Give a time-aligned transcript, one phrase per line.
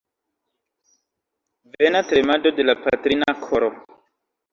[1.63, 3.71] Vana tremado de la patrina koro!